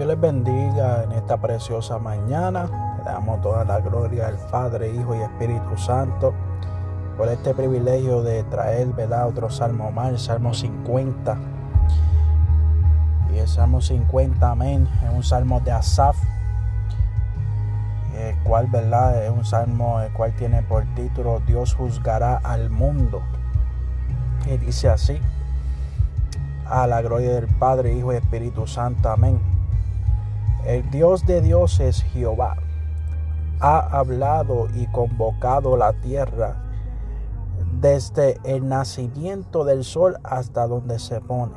Dios 0.00 0.08
les 0.08 0.18
bendiga 0.18 1.02
en 1.04 1.12
esta 1.12 1.36
preciosa 1.36 1.98
mañana. 1.98 2.94
Le 2.96 3.04
damos 3.04 3.42
toda 3.42 3.66
la 3.66 3.80
gloria 3.80 4.28
al 4.28 4.38
Padre, 4.50 4.90
Hijo 4.94 5.14
y 5.14 5.18
Espíritu 5.20 5.76
Santo 5.76 6.32
por 7.18 7.28
este 7.28 7.52
privilegio 7.52 8.22
de 8.22 8.42
traer 8.44 8.86
¿verdad? 8.94 9.28
otro 9.28 9.50
salmo 9.50 9.90
más, 9.92 10.08
el 10.08 10.18
Salmo 10.18 10.54
50. 10.54 11.36
Y 13.34 13.40
el 13.40 13.46
Salmo 13.46 13.82
50, 13.82 14.50
amén, 14.50 14.88
es 15.04 15.10
un 15.12 15.22
salmo 15.22 15.60
de 15.60 15.72
Asaf, 15.72 16.16
el 18.16 18.38
cual 18.38 18.68
¿verdad? 18.68 19.22
es 19.22 19.30
un 19.30 19.44
salmo 19.44 20.00
el 20.00 20.10
cual 20.14 20.32
tiene 20.32 20.62
por 20.62 20.86
título 20.94 21.40
Dios 21.40 21.74
juzgará 21.74 22.38
al 22.38 22.70
mundo. 22.70 23.20
Y 24.46 24.56
dice 24.56 24.88
así, 24.88 25.20
a 26.64 26.86
la 26.86 27.02
gloria 27.02 27.34
del 27.34 27.48
Padre, 27.48 27.92
Hijo 27.92 28.14
y 28.14 28.16
Espíritu 28.16 28.66
Santo, 28.66 29.10
amén. 29.10 29.49
El 30.64 30.90
Dios 30.90 31.24
de 31.24 31.40
dioses, 31.40 32.02
Jehová, 32.02 32.56
ha 33.60 33.78
hablado 33.78 34.68
y 34.74 34.86
convocado 34.88 35.76
la 35.76 35.94
tierra 35.94 36.56
desde 37.80 38.38
el 38.44 38.68
nacimiento 38.68 39.64
del 39.64 39.84
sol 39.84 40.18
hasta 40.22 40.66
donde 40.66 40.98
se 40.98 41.20
pone. 41.22 41.54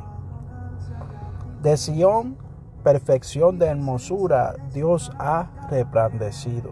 De 1.61 1.75
Sión, 1.75 2.37
perfección 2.83 3.59
de 3.59 3.67
hermosura, 3.67 4.55
Dios 4.73 5.11
ha 5.19 5.49
replandecido. 5.69 6.71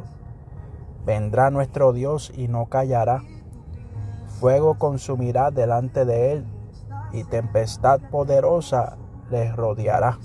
Vendrá 1.05 1.49
nuestro 1.49 1.91
Dios 1.91 2.32
y 2.35 2.48
no 2.48 2.68
callará. 2.68 3.23
Fuego 4.40 4.77
consumirá 4.77 5.52
delante 5.52 6.05
de 6.05 6.34
él 6.34 6.45
y 7.12 7.26
tempestad 7.26 7.99
poderosa 8.09 8.98
les 9.29 9.54
rodeará. 9.55 10.18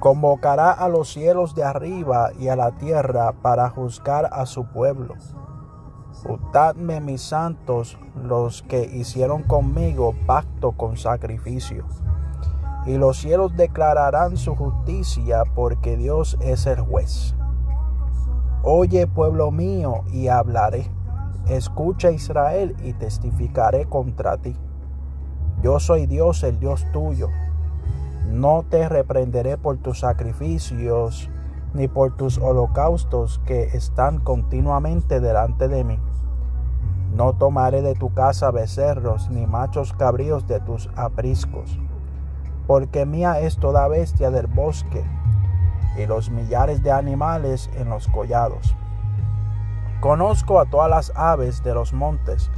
Convocará 0.00 0.70
a 0.70 0.88
los 0.88 1.12
cielos 1.12 1.54
de 1.54 1.62
arriba 1.62 2.30
y 2.38 2.48
a 2.48 2.56
la 2.56 2.70
tierra 2.70 3.32
para 3.42 3.68
juzgar 3.68 4.30
a 4.32 4.46
su 4.46 4.64
pueblo. 4.64 5.14
Juzgadme 6.22 7.02
mis 7.02 7.20
santos, 7.20 7.98
los 8.14 8.62
que 8.62 8.82
hicieron 8.84 9.42
conmigo 9.42 10.14
pacto 10.26 10.72
con 10.72 10.96
sacrificio. 10.96 11.84
Y 12.86 12.96
los 12.96 13.18
cielos 13.18 13.54
declararán 13.58 14.38
su 14.38 14.56
justicia 14.56 15.42
porque 15.54 15.98
Dios 15.98 16.38
es 16.40 16.64
el 16.64 16.80
juez. 16.80 17.34
Oye 18.62 19.06
pueblo 19.06 19.50
mío 19.50 20.04
y 20.10 20.28
hablaré. 20.28 20.90
Escucha 21.46 22.10
Israel 22.10 22.74
y 22.82 22.94
testificaré 22.94 23.84
contra 23.84 24.38
ti. 24.38 24.56
Yo 25.62 25.78
soy 25.78 26.06
Dios, 26.06 26.42
el 26.42 26.58
Dios 26.58 26.86
tuyo 26.90 27.28
no 28.26 28.64
te 28.68 28.88
reprenderé 28.88 29.58
por 29.58 29.78
tus 29.78 30.00
sacrificios 30.00 31.30
ni 31.74 31.88
por 31.88 32.16
tus 32.16 32.38
holocaustos 32.38 33.40
que 33.46 33.62
están 33.76 34.18
continuamente 34.18 35.20
delante 35.20 35.68
de 35.68 35.84
mí. 35.84 35.98
No 37.14 37.34
tomaré 37.34 37.82
de 37.82 37.94
tu 37.94 38.12
casa 38.14 38.50
becerros 38.50 39.30
ni 39.30 39.46
machos 39.46 39.92
cabríos 39.92 40.46
de 40.46 40.60
tus 40.60 40.88
apriscos, 40.96 41.78
porque 42.66 43.06
mía 43.06 43.40
es 43.40 43.58
toda 43.58 43.88
bestia 43.88 44.30
del 44.30 44.46
bosque 44.46 45.04
y 45.96 46.06
los 46.06 46.30
millares 46.30 46.82
de 46.82 46.92
animales 46.92 47.70
en 47.76 47.90
los 47.90 48.06
collados. 48.08 48.76
Conozco 50.00 50.60
a 50.60 50.66
todas 50.66 50.88
las 50.88 51.12
aves 51.14 51.62
de 51.62 51.74
los 51.74 51.92
montes, 51.92 52.50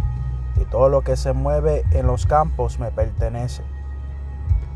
y 0.60 0.64
todo 0.66 0.88
lo 0.88 1.00
que 1.00 1.16
se 1.16 1.32
mueve 1.32 1.84
en 1.92 2.06
los 2.06 2.26
campos 2.26 2.78
me 2.78 2.90
pertenece. 2.90 3.64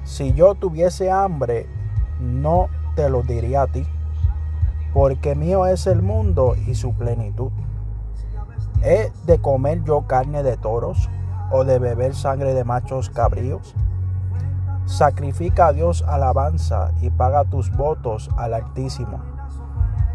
Si 0.06 0.32
yo 0.34 0.54
tuviese 0.54 1.10
hambre, 1.10 1.66
no 2.20 2.68
te 2.94 3.10
lo 3.10 3.24
diría 3.24 3.62
a 3.62 3.66
ti, 3.66 3.84
porque 4.94 5.34
mío 5.34 5.66
es 5.66 5.88
el 5.88 6.00
mundo 6.00 6.54
y 6.54 6.76
su 6.76 6.94
plenitud. 6.94 7.50
¿He 8.84 9.10
de 9.26 9.40
comer 9.40 9.82
yo 9.82 10.06
carne 10.06 10.44
de 10.44 10.56
toros 10.56 11.10
o 11.50 11.64
de 11.64 11.80
beber 11.80 12.14
sangre 12.14 12.54
de 12.54 12.62
machos 12.62 13.10
cabríos? 13.10 13.74
Sacrifica 14.84 15.66
a 15.66 15.72
Dios 15.72 16.04
alabanza 16.06 16.92
y 17.02 17.10
paga 17.10 17.44
tus 17.44 17.72
votos 17.76 18.30
al 18.36 18.54
Altísimo. 18.54 19.20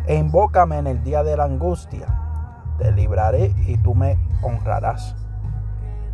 E 0.08 0.16
invócame 0.16 0.78
en 0.78 0.88
el 0.88 1.04
día 1.04 1.22
de 1.22 1.36
la 1.36 1.44
angustia. 1.44 2.08
Te 2.78 2.94
libraré 2.94 3.54
y 3.68 3.76
tú 3.78 3.94
me 3.94 4.18
honrarás. 4.42 5.18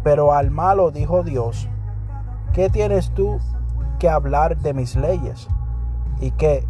Pero 0.04 0.34
al 0.34 0.50
malo 0.50 0.90
dijo 0.90 1.22
Dios, 1.22 1.70
¿qué 2.54 2.72
tienes 2.72 3.12
tú 3.12 3.40
que 3.98 4.10
hablar 4.10 4.58
de 4.58 4.74
mis 4.74 4.96
leyes 4.96 5.48
y 6.20 6.32
que 6.32 6.68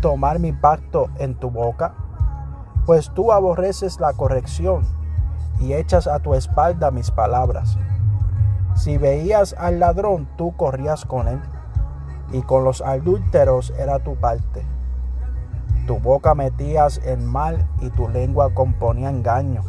tomar 0.00 0.38
mi 0.38 0.52
pacto 0.52 1.08
en 1.18 1.34
tu 1.34 1.50
boca? 1.50 1.94
Pues 2.86 3.10
tú 3.14 3.32
aborreces 3.32 4.00
la 4.00 4.12
corrección 4.12 4.84
y 5.60 5.74
echas 5.74 6.06
a 6.06 6.18
tu 6.18 6.34
espalda 6.34 6.90
mis 6.90 7.10
palabras. 7.10 7.78
Si 8.74 8.98
veías 8.98 9.54
al 9.58 9.80
ladrón, 9.80 10.28
tú 10.36 10.56
corrías 10.56 11.04
con 11.04 11.28
él, 11.28 11.40
y 12.32 12.42
con 12.42 12.64
los 12.64 12.80
adúlteros 12.80 13.72
era 13.78 13.98
tu 13.98 14.16
parte. 14.16 14.66
Tu 15.86 15.98
boca 15.98 16.34
metías 16.34 17.00
en 17.04 17.24
mal 17.26 17.68
y 17.80 17.90
tu 17.90 18.08
lengua 18.08 18.54
componía 18.54 19.10
engaño. 19.10 19.62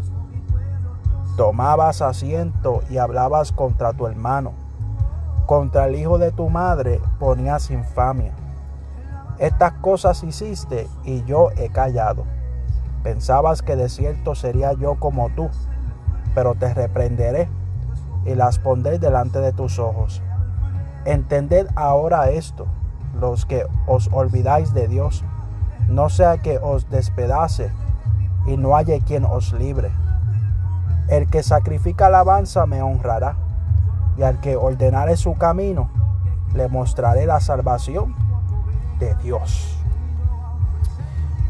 Tomabas 1.36 2.02
asiento 2.02 2.82
y 2.90 2.98
hablabas 2.98 3.52
contra 3.52 3.94
tu 3.94 4.08
hermano 4.08 4.63
contra 5.54 5.86
el 5.86 5.94
hijo 5.94 6.18
de 6.18 6.32
tu 6.32 6.50
madre 6.50 7.00
ponías 7.20 7.70
infamia. 7.70 8.32
Estas 9.38 9.74
cosas 9.74 10.24
hiciste 10.24 10.88
y 11.04 11.24
yo 11.26 11.52
he 11.56 11.70
callado. 11.70 12.24
Pensabas 13.04 13.62
que 13.62 13.76
de 13.76 13.88
cierto 13.88 14.34
sería 14.34 14.74
yo 14.74 14.96
como 14.96 15.30
tú, 15.30 15.52
pero 16.34 16.56
te 16.56 16.74
reprenderé 16.74 17.48
y 18.26 18.34
las 18.34 18.58
pondré 18.58 18.98
delante 18.98 19.42
de 19.42 19.54
tus 19.54 19.78
ojos. 19.78 20.24
Entended 21.06 21.68
ahora 21.76 22.32
esto, 22.32 22.66
los 23.14 23.46
que 23.46 23.68
os 23.86 24.10
olvidáis 24.12 24.74
de 24.74 24.88
Dios, 24.88 25.24
no 25.88 26.10
sea 26.10 26.40
que 26.40 26.58
os 26.58 26.90
despedace 26.90 27.72
y 28.48 28.58
no 28.58 28.76
haya 28.76 29.00
quien 29.06 29.24
os 29.24 29.54
libre. 29.54 29.92
El 31.10 31.30
que 31.30 31.44
sacrifica 31.44 32.08
alabanza 32.08 32.66
me 32.66 32.82
honrará 32.82 33.43
y 34.18 34.24
al 34.24 34.40
que 34.40 34.56
ordenare 34.56 35.18
su 35.18 35.36
camino, 35.36 35.90
le 36.54 36.68
mostraré 36.68 37.26
la 37.26 37.40
salvación 37.40 38.16
de 39.00 39.16
Dios. 39.16 39.78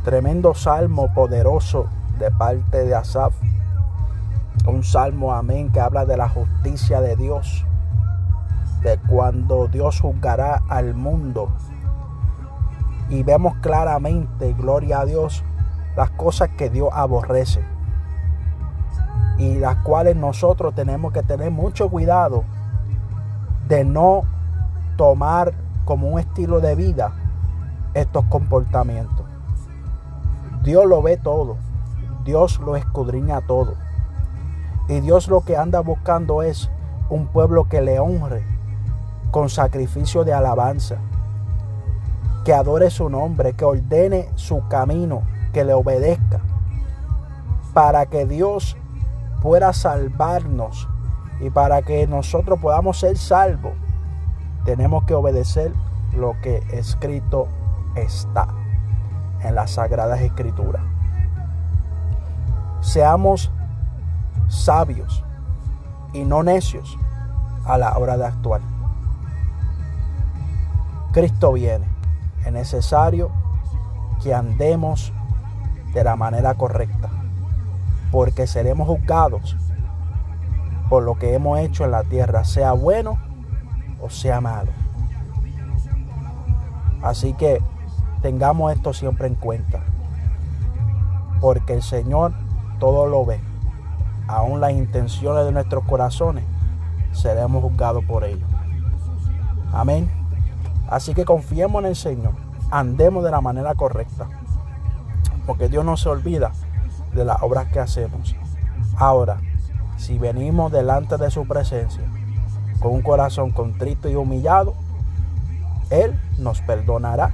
Tremendo 0.03 0.53
salmo 0.53 1.13
poderoso 1.13 1.88
de 2.19 2.31
parte 2.31 2.85
de 2.85 2.96
Asaf. 2.96 3.34
Un 4.68 4.84
salmo, 4.84 5.34
amén, 5.34 5.72
que 5.72 5.79
habla 5.79 6.06
de 6.06 6.16
la 6.16 6.29
justicia 6.29 7.01
de 7.01 7.16
Dios, 7.16 7.66
de 8.81 8.97
cuando 9.09 9.68
Dios 9.68 10.00
juzgará 10.00 10.62
al 10.69 10.94
mundo. 10.94 11.50
Y 13.09 13.24
vemos 13.24 13.56
claramente, 13.62 14.53
gloria 14.53 15.01
a 15.01 15.06
Dios, 15.06 15.44
las 15.97 16.12
cosas 16.12 16.50
que 16.57 16.69
Dios 16.69 16.90
aborrece 16.94 17.72
y 19.38 19.55
las 19.55 19.77
cuales 19.77 20.16
nosotros 20.16 20.75
tenemos 20.75 21.11
que 21.13 21.23
tener 21.23 21.51
mucho 21.51 21.89
cuidado 21.89 22.44
de 23.67 23.83
no 23.83 24.23
tomar 24.97 25.53
como 25.85 26.07
un 26.07 26.19
estilo 26.19 26.59
de 26.59 26.75
vida 26.75 27.13
estos 27.94 28.25
comportamientos. 28.25 29.25
Dios 30.63 30.85
lo 30.85 31.01
ve 31.01 31.17
todo, 31.17 31.57
Dios 32.23 32.59
lo 32.59 32.75
escudriña 32.75 33.41
todo. 33.41 33.75
Y 34.88 34.99
Dios 34.99 35.27
lo 35.27 35.41
que 35.41 35.57
anda 35.57 35.79
buscando 35.79 36.41
es 36.41 36.69
un 37.09 37.27
pueblo 37.27 37.67
que 37.69 37.81
le 37.81 38.00
honre 38.00 38.44
con 39.31 39.50
sacrificio 39.50 40.23
de 40.23 40.33
alabanza, 40.33 40.97
que 42.45 42.53
adore 42.53 42.89
su 42.89 43.09
nombre, 43.09 43.53
que 43.53 43.65
ordene 43.65 44.30
su 44.35 44.68
camino, 44.68 45.24
que 45.53 45.63
le 45.63 45.74
obedezca, 45.74 46.41
para 47.74 48.06
que 48.06 48.25
Dios 48.25 48.77
pueda 49.44 49.74
salvarnos 49.74 50.88
y 51.42 51.50
para 51.50 51.81
que 51.81 52.07
nosotros 52.07 52.60
podamos 52.60 53.00
ser 53.00 53.18
salvos, 53.18 53.74
tenemos 54.63 55.04
que 55.04 55.13
obedecer 55.13 55.74
lo 56.16 56.40
que 56.42 56.63
escrito 56.72 57.50
está 57.95 58.48
en 59.42 59.56
las 59.56 59.72
Sagradas 59.72 60.22
Escrituras. 60.22 60.81
Seamos 62.80 63.51
sabios 64.48 65.25
y 66.13 66.24
no 66.24 66.44
necios 66.44 66.98
a 67.66 67.78
la 67.78 67.98
hora 67.98 68.16
de 68.16 68.25
actuar. 68.25 68.62
Cristo 71.12 71.51
viene. 71.51 71.86
Es 72.45 72.51
necesario 72.51 73.30
que 74.22 74.34
andemos 74.34 75.12
de 75.94 76.04
la 76.04 76.16
manera 76.16 76.56
correcta, 76.56 77.10
porque 78.13 78.45
seremos 78.45 78.88
juzgados 78.88 79.57
por 80.88 81.01
lo 81.01 81.18
que 81.18 81.33
hemos 81.33 81.57
hecho 81.57 81.83
en 81.83 81.89
la 81.89 82.04
tierra, 82.04 82.45
sea 82.45 82.71
bueno 82.74 83.18
o 84.00 84.12
sea 84.12 84.39
malo. 84.39 84.69
Así 87.01 87.33
que 87.33 87.60
tengamos 88.21 88.71
esto 88.71 88.94
siempre 88.94 89.25
en 89.25 89.33
cuenta. 89.33 89.81
Porque 91.42 91.74
el 91.74 91.81
Señor 91.81 92.33
todo 92.80 93.07
lo 93.07 93.25
ve. 93.25 93.39
Aún 94.27 94.62
las 94.62 94.74
intenciones 94.74 95.44
de 95.45 95.51
nuestros 95.51 95.83
corazones 95.83 96.44
seremos 97.13 97.63
juzgados 97.63 98.06
por 98.06 98.25
ellos. 98.25 98.48
Amén. 99.74 100.07
Así 100.88 101.16
que 101.16 101.25
confiemos 101.25 101.81
en 101.81 101.89
el 101.89 101.95
Señor. 101.95 102.33
Andemos 102.69 103.24
de 103.24 103.31
la 103.31 103.42
manera 103.42 103.74
correcta. 103.74 104.27
Porque 105.48 105.68
Dios 105.68 105.83
no 105.83 105.98
se 105.98 106.09
olvida 106.09 106.51
de 107.13 107.25
las 107.25 107.42
obras 107.42 107.68
que 107.71 107.80
hacemos. 107.80 108.36
Ahora, 108.98 109.39
si 109.98 110.18
venimos 110.18 110.71
delante 110.71 111.18
de 111.18 111.31
su 111.31 111.48
presencia 111.48 112.04
con 112.80 112.94
un 112.94 113.01
corazón 113.01 113.51
contrito 113.51 114.10
y 114.10 114.15
humillado, 114.15 114.74
Él 115.89 116.19
nos 116.38 116.62
perdonará. 116.62 117.31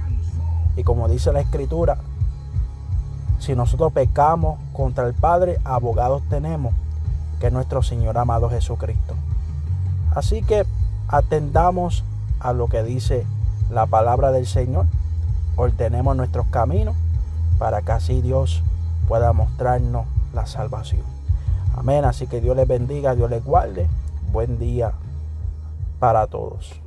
Y 0.76 0.84
como 0.84 1.08
dice 1.08 1.32
la 1.32 1.40
Escritura, 1.40 1.98
si 3.38 3.54
nosotros 3.54 3.92
pecamos 3.92 4.58
contra 4.72 5.06
el 5.06 5.14
Padre, 5.14 5.58
abogados 5.64 6.22
tenemos, 6.28 6.74
que 7.40 7.48
es 7.48 7.52
nuestro 7.52 7.82
Señor 7.82 8.18
amado 8.18 8.50
Jesucristo. 8.50 9.14
Así 10.14 10.42
que 10.42 10.64
atendamos 11.08 12.04
a 12.38 12.52
lo 12.52 12.68
que 12.68 12.82
dice 12.82 13.26
la 13.70 13.86
palabra 13.86 14.30
del 14.30 14.46
Señor, 14.46 14.86
ordenemos 15.56 16.16
nuestros 16.16 16.46
caminos 16.46 16.94
para 17.58 17.82
que 17.82 17.92
así 17.92 18.20
Dios 18.20 18.62
pueda 19.10 19.32
mostrarnos 19.32 20.06
la 20.32 20.46
salvación. 20.46 21.02
Amén. 21.76 22.04
Así 22.04 22.28
que 22.28 22.40
Dios 22.40 22.54
les 22.54 22.68
bendiga, 22.68 23.16
Dios 23.16 23.28
les 23.28 23.44
guarde. 23.44 23.88
Buen 24.30 24.56
día 24.60 24.92
para 25.98 26.28
todos. 26.28 26.80